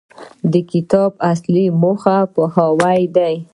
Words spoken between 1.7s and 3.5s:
موخه پوهاوی دی.